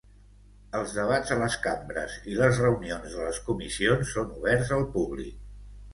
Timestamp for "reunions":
2.65-3.13